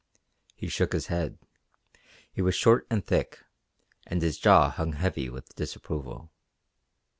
He 0.55 0.67
shook 0.67 0.93
his 0.93 1.05
head. 1.13 1.37
He 2.33 2.41
was 2.41 2.55
short 2.55 2.87
and 2.89 3.05
thick, 3.05 3.45
and 4.07 4.19
his 4.19 4.39
jaw 4.39 4.71
hung 4.71 4.93
heavy 4.93 5.29
with 5.29 5.53
disapproval. 5.53 6.31